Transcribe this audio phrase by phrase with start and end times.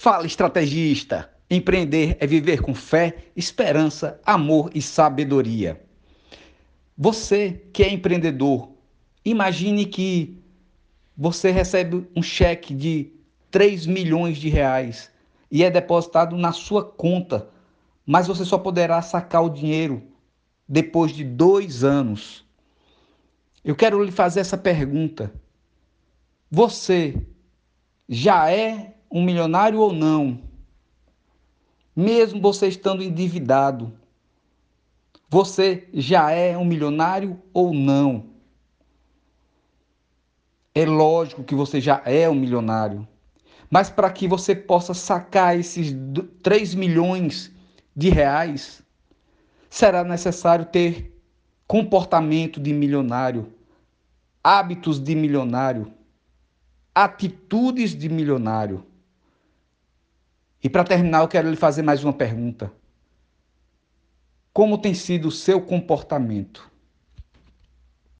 [0.00, 1.28] Fala, estrategista!
[1.50, 5.84] Empreender é viver com fé, esperança, amor e sabedoria.
[6.96, 8.70] Você que é empreendedor,
[9.24, 10.40] imagine que
[11.16, 13.12] você recebe um cheque de
[13.50, 15.10] 3 milhões de reais
[15.50, 17.48] e é depositado na sua conta,
[18.06, 20.00] mas você só poderá sacar o dinheiro
[20.68, 22.46] depois de dois anos.
[23.64, 25.32] Eu quero lhe fazer essa pergunta.
[26.48, 27.20] Você
[28.08, 30.40] já é um milionário ou não?
[31.94, 33.92] Mesmo você estando endividado,
[35.28, 38.26] você já é um milionário ou não?
[40.74, 43.06] É lógico que você já é um milionário.
[43.70, 45.94] Mas para que você possa sacar esses
[46.42, 47.52] 3 milhões
[47.94, 48.82] de reais,
[49.68, 51.14] será necessário ter
[51.66, 53.52] comportamento de milionário,
[54.42, 55.92] hábitos de milionário,
[56.94, 58.86] atitudes de milionário.
[60.62, 62.72] E para terminar, eu quero lhe fazer mais uma pergunta.
[64.52, 66.68] Como tem sido o seu comportamento?